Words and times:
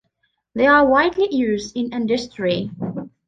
They 0.55 0.65
are 0.65 0.89
widely 0.89 1.27
used 1.29 1.77
in 1.77 1.93
industry. 1.93 2.71